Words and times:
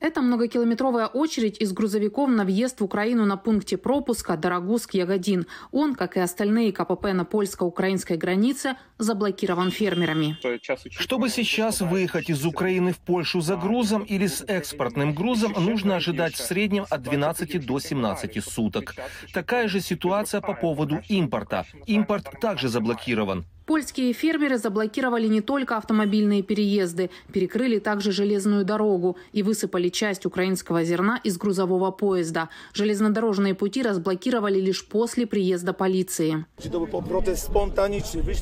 Это 0.00 0.22
многокилометровая 0.22 1.06
очередь 1.06 1.60
из 1.60 1.72
грузовиков 1.72 2.30
на 2.30 2.46
въезд 2.46 2.80
в 2.80 2.84
Украину 2.84 3.26
на 3.26 3.36
пункте 3.36 3.76
пропуска 3.76 4.34
Дорогуск-Ягодин. 4.34 5.46
Он, 5.72 5.94
как 5.94 6.16
и 6.16 6.20
остальные 6.20 6.72
КПП 6.72 7.12
на 7.12 7.26
польско-украинской 7.26 8.16
границе, 8.16 8.76
заблокирован 8.96 9.70
фермерами. 9.70 10.38
Чтобы 10.90 11.28
сейчас 11.28 11.82
выехать 11.82 12.30
из 12.30 12.46
Украины 12.46 12.94
в 12.94 12.98
Польшу 12.98 13.42
за 13.42 13.56
грузом 13.56 14.02
или 14.02 14.26
с 14.26 14.42
экспортным 14.46 15.14
грузом, 15.14 15.52
нужно 15.58 15.96
ожидать 15.96 16.34
в 16.34 16.38
среднем 16.38 16.86
от 16.88 17.02
12 17.02 17.66
до 17.66 17.78
17 17.78 18.42
суток. 18.42 18.94
Такая 19.34 19.68
же 19.68 19.80
ситуация 19.80 20.40
по 20.40 20.54
поводу 20.54 21.02
импорта. 21.08 21.66
Импорт 21.86 22.40
также 22.40 22.68
заблокирован. 22.68 23.44
Польские 23.70 24.12
фермеры 24.12 24.58
заблокировали 24.58 25.28
не 25.28 25.42
только 25.42 25.76
автомобильные 25.76 26.42
переезды, 26.42 27.08
перекрыли 27.32 27.78
также 27.78 28.10
железную 28.10 28.64
дорогу 28.64 29.16
и 29.30 29.44
высыпали 29.44 29.90
часть 29.90 30.26
украинского 30.26 30.82
зерна 30.82 31.20
из 31.22 31.38
грузового 31.38 31.92
поезда. 31.92 32.48
Железнодорожные 32.72 33.54
пути 33.54 33.84
разблокировали 33.84 34.58
лишь 34.58 34.84
после 34.84 35.24
приезда 35.24 35.72
полиции. 35.72 36.44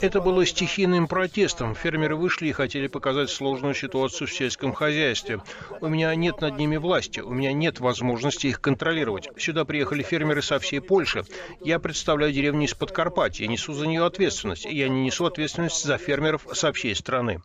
Это 0.00 0.20
было 0.22 0.46
стихийным 0.46 1.06
протестом. 1.06 1.74
Фермеры 1.74 2.16
вышли 2.16 2.46
и 2.46 2.52
хотели 2.52 2.86
показать 2.86 3.28
сложную 3.28 3.74
ситуацию 3.74 4.28
в 4.28 4.32
сельском 4.32 4.72
хозяйстве. 4.72 5.42
У 5.82 5.88
меня 5.88 6.14
нет 6.14 6.40
над 6.40 6.56
ними 6.56 6.78
власти, 6.78 7.20
у 7.20 7.34
меня 7.34 7.52
нет 7.52 7.80
возможности 7.80 8.46
их 8.46 8.62
контролировать. 8.62 9.28
Сюда 9.36 9.66
приехали 9.66 10.02
фермеры 10.02 10.40
со 10.40 10.58
всей 10.58 10.80
Польши. 10.80 11.24
Я 11.62 11.78
представляю 11.80 12.32
деревню 12.32 12.64
из 12.64 12.72
Подкарпатья, 12.72 13.46
несу 13.46 13.74
за 13.74 13.86
нее 13.86 14.06
ответственность. 14.06 14.64
Я 14.64 14.88
не 14.88 15.02
несу 15.02 15.17
несу 15.18 15.26
ответственность 15.26 15.84
за 15.84 15.98
фермеров 15.98 16.46
со 16.52 16.72
всей 16.72 16.94
страны. 16.94 17.42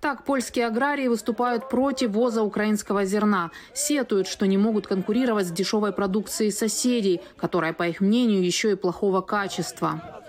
Так, 0.00 0.24
польские 0.24 0.66
аграрии 0.66 1.08
выступают 1.08 1.68
против 1.68 2.10
ввоза 2.10 2.42
украинского 2.42 3.04
зерна. 3.04 3.50
Сетуют, 3.74 4.28
что 4.28 4.46
не 4.46 4.56
могут 4.56 4.86
конкурировать 4.86 5.46
с 5.46 5.50
дешевой 5.50 5.92
продукцией 5.92 6.52
соседей, 6.52 7.20
которая, 7.36 7.74
по 7.74 7.86
их 7.86 8.00
мнению, 8.00 8.42
еще 8.42 8.72
и 8.72 8.76
плохого 8.76 9.20
качества. 9.20 10.19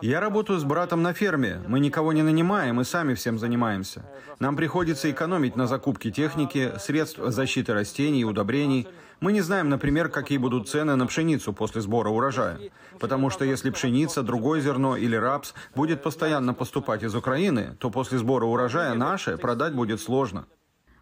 Я 0.00 0.20
работаю 0.20 0.58
с 0.58 0.64
братом 0.64 1.02
на 1.02 1.12
ферме. 1.12 1.60
Мы 1.66 1.80
никого 1.80 2.12
не 2.12 2.22
нанимаем 2.22 2.80
и 2.80 2.84
сами 2.84 3.14
всем 3.14 3.38
занимаемся. 3.38 4.04
Нам 4.38 4.56
приходится 4.56 5.10
экономить 5.10 5.56
на 5.56 5.66
закупке 5.66 6.10
техники, 6.10 6.72
средств 6.78 7.18
защиты 7.18 7.72
растений 7.74 8.20
и 8.20 8.24
удобрений– 8.24 8.88
мы 9.24 9.32
не 9.32 9.40
знаем, 9.40 9.70
например, 9.70 10.10
какие 10.10 10.36
будут 10.36 10.68
цены 10.68 10.96
на 10.96 11.06
пшеницу 11.06 11.54
после 11.54 11.80
сбора 11.80 12.10
урожая. 12.10 12.58
Потому 13.00 13.30
что 13.30 13.46
если 13.46 13.70
пшеница, 13.70 14.22
другое 14.22 14.60
зерно 14.60 14.96
или 14.96 15.16
рапс 15.16 15.54
будет 15.74 16.02
постоянно 16.02 16.52
поступать 16.52 17.02
из 17.02 17.14
Украины, 17.14 17.74
то 17.78 17.88
после 17.88 18.18
сбора 18.18 18.44
урожая 18.44 18.92
наше 18.92 19.38
продать 19.38 19.74
будет 19.74 20.02
сложно. 20.02 20.44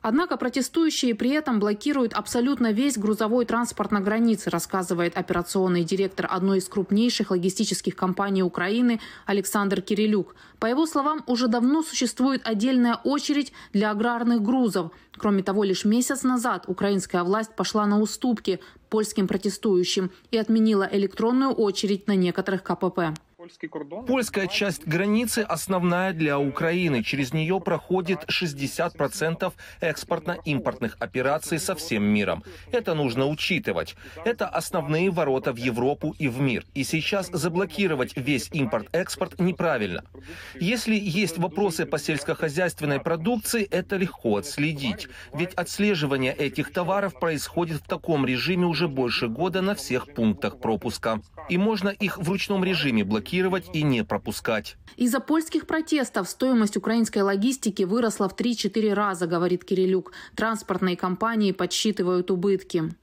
Однако 0.03 0.37
протестующие 0.37 1.15
при 1.15 1.31
этом 1.31 1.61
блокируют 1.61 2.13
абсолютно 2.13 2.73
весь 2.73 2.99
грузовой 2.99 3.47
транспорт 3.47 3.93
на 3.93 4.01
границе, 4.01 4.51
рассказывает 4.51 5.17
операционный 5.17 5.85
директор 5.85 6.27
одной 6.29 6.59
из 6.59 6.69
крупнейших 6.69 7.31
логистических 7.31 7.95
компаний 7.95 8.43
Украины 8.43 9.01
Александр 9.27 9.81
Кирилюк. 9.81 10.35
По 10.59 10.67
его 10.67 10.87
словам, 10.87 11.23
уже 11.27 11.47
давно 11.47 11.83
существует 11.83 12.43
отдельная 12.45 12.97
очередь 13.05 13.53
для 13.73 13.93
аграрных 13.93 14.43
грузов. 14.43 14.91
Кроме 15.17 15.45
того, 15.45 15.63
лишь 15.63 15.85
месяц 15.85 16.25
назад 16.25 16.65
украинская 16.67 17.23
власть 17.23 17.55
пошла 17.55 17.87
на 17.87 18.01
уступки 18.01 18.59
польским 18.91 19.29
протестующим 19.29 20.11
и 20.33 20.37
отменила 20.37 20.89
электронную 20.91 21.53
очередь 21.53 22.09
на 22.09 22.17
некоторых 22.17 22.65
КПП. 22.65 23.15
Польская 24.07 24.47
часть 24.47 24.87
границы 24.87 25.41
основная 25.41 26.13
для 26.13 26.39
Украины. 26.39 27.03
Через 27.03 27.33
нее 27.33 27.61
проходит 27.61 28.25
60% 28.29 29.53
экспортно-импортных 29.81 30.97
операций 31.01 31.59
со 31.59 31.75
всем 31.75 32.05
миром. 32.05 32.45
Это 32.71 32.95
нужно 32.95 33.27
учитывать. 33.27 33.97
Это 34.25 34.47
основные 34.47 35.11
ворота 35.11 35.53
в 35.53 35.57
Европу 35.57 36.15
и 36.19 36.29
в 36.29 36.41
мир. 36.41 36.65
И 36.75 36.85
сейчас 36.85 37.31
заблокировать 37.33 38.17
весь 38.17 38.49
импорт-экспорт 38.53 39.41
неправильно. 39.41 40.05
Если 40.61 40.95
есть 40.95 41.39
вопросы 41.39 41.85
по 41.85 41.99
сельскохозяйственной 41.99 43.01
продукции, 43.01 43.65
это 43.65 43.97
легко 43.97 44.37
отследить. 44.37 45.09
Ведь 45.35 45.55
отслеживание 45.55 46.33
этих 46.33 46.73
товаров 46.73 47.19
происходит 47.19 47.79
в 47.79 47.89
таком 47.89 48.25
режиме 48.25 48.67
уже 48.67 48.87
больше 48.87 49.27
года 49.27 49.63
на 49.63 49.75
всех 49.75 50.13
пунктах 50.15 50.61
пропуска. 50.61 51.21
И 51.49 51.59
можно 51.59 51.89
их 51.89 52.19
в 52.19 52.29
ручном 52.29 52.63
режиме 52.63 53.03
блокировать 53.03 53.32
блокировать 53.33 53.71
и 53.73 53.83
не 53.83 54.05
пропускать. 54.05 54.77
Из-за 54.97 55.21
польских 55.21 55.67
протестов 55.67 56.29
стоимость 56.29 56.77
украинской 56.77 57.21
логистики 57.21 57.83
выросла 57.85 58.29
в 58.29 58.37
3-4 58.37 58.93
раза, 58.93 59.27
говорит 59.27 59.65
Кирилюк. 59.65 60.13
Транспортные 60.37 60.97
компании 60.97 61.53
подсчитывают 61.53 62.31
убытки. 62.31 62.95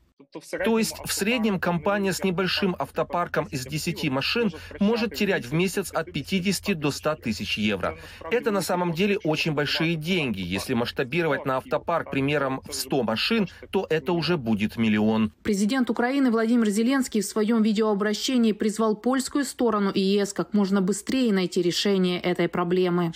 То 0.64 0.78
есть 0.78 0.96
в 1.06 1.12
среднем 1.12 1.60
компания 1.60 2.14
с 2.14 2.24
небольшим 2.24 2.76
автопарком 2.78 3.46
из 3.46 3.66
10 3.66 4.10
машин 4.12 4.52
может 4.80 5.16
терять 5.16 5.46
в 5.46 5.54
месяц 5.54 5.92
от 5.92 6.12
50 6.12 6.78
до 6.78 6.92
100 6.92 7.16
тысяч 7.16 7.58
евро. 7.58 7.98
Это 8.30 8.52
на 8.52 8.62
самом 8.62 8.94
деле 8.94 9.18
очень 9.24 9.54
большие 9.54 9.96
деньги. 9.96 10.42
Если 10.42 10.76
масштабировать 10.76 11.46
на 11.46 11.58
автопарк 11.58 12.12
примером 12.12 12.62
в 12.68 12.74
100 12.74 13.04
машин, 13.04 13.50
то 13.72 13.88
это 13.90 14.14
уже 14.14 14.38
будет 14.38 14.78
миллион. 14.78 15.32
Президент 15.42 15.90
Украины 15.90 16.30
Владимир 16.30 16.70
Зеленский 16.70 17.22
в 17.22 17.26
своем 17.26 17.64
видеообращении 17.64 18.52
призвал 18.52 18.96
польскую 18.96 19.46
сторону 19.46 19.90
и 19.90 20.00
ЕС 20.00 20.34
как 20.34 20.54
можно 20.54 20.82
быстрее 20.82 21.34
найти 21.34 21.64
решение 21.64 22.20
этой 22.20 22.48
проблемы. 22.48 23.12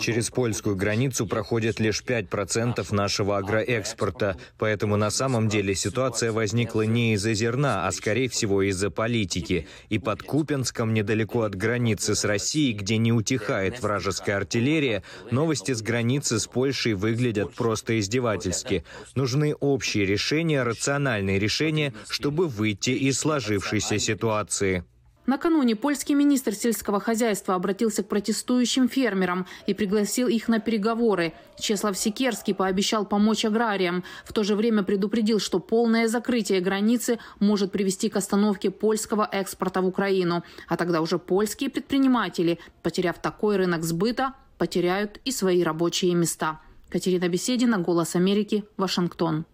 Через 0.00 0.30
польскую 0.30 0.76
границу 0.76 1.26
проходит 1.26 1.78
лишь 1.78 2.02
5% 2.02 2.94
нашего 2.94 3.36
агроэкспорта, 3.36 4.38
поэтому 4.56 4.96
на 4.96 5.10
самом 5.10 5.48
деле 5.48 5.74
ситуация 5.74 6.21
ситуация 6.22 6.32
возникла 6.32 6.82
не 6.82 7.14
из-за 7.14 7.34
зерна, 7.34 7.88
а 7.88 7.92
скорее 7.92 8.28
всего 8.28 8.62
из-за 8.62 8.90
политики. 8.90 9.66
И 9.88 9.98
под 9.98 10.22
Купенском, 10.22 10.94
недалеко 10.94 11.42
от 11.42 11.56
границы 11.56 12.14
с 12.14 12.24
Россией, 12.24 12.74
где 12.74 12.96
не 12.96 13.12
утихает 13.12 13.82
вражеская 13.82 14.36
артиллерия, 14.36 15.02
новости 15.32 15.72
с 15.72 15.82
границы 15.82 16.38
с 16.38 16.46
Польшей 16.46 16.94
выглядят 16.94 17.52
просто 17.54 17.98
издевательски. 17.98 18.84
Нужны 19.16 19.54
общие 19.54 20.06
решения, 20.06 20.62
рациональные 20.62 21.40
решения, 21.40 21.92
чтобы 22.08 22.46
выйти 22.46 22.90
из 22.90 23.18
сложившейся 23.18 23.98
ситуации. 23.98 24.84
Накануне 25.24 25.76
польский 25.76 26.16
министр 26.16 26.52
сельского 26.52 26.98
хозяйства 26.98 27.54
обратился 27.54 28.02
к 28.02 28.08
протестующим 28.08 28.88
фермерам 28.88 29.46
и 29.66 29.74
пригласил 29.74 30.26
их 30.26 30.48
на 30.48 30.58
переговоры. 30.58 31.32
Чеслав 31.58 31.96
Секерский 31.96 32.54
пообещал 32.54 33.06
помочь 33.06 33.44
аграриям. 33.44 34.02
В 34.24 34.32
то 34.32 34.42
же 34.42 34.56
время 34.56 34.82
предупредил, 34.82 35.38
что 35.38 35.60
полное 35.60 36.08
закрытие 36.08 36.60
границы 36.60 37.20
может 37.38 37.70
привести 37.70 38.08
к 38.08 38.16
остановке 38.16 38.72
польского 38.72 39.28
экспорта 39.30 39.80
в 39.80 39.86
Украину. 39.86 40.42
А 40.66 40.76
тогда 40.76 41.00
уже 41.00 41.20
польские 41.20 41.70
предприниматели, 41.70 42.58
потеряв 42.82 43.20
такой 43.20 43.56
рынок 43.56 43.84
сбыта, 43.84 44.34
потеряют 44.58 45.20
и 45.24 45.30
свои 45.30 45.62
рабочие 45.62 46.14
места. 46.14 46.60
Катерина 46.88 47.28
Беседина, 47.28 47.78
«Голос 47.78 48.16
Америки», 48.16 48.64
Вашингтон. 48.76 49.46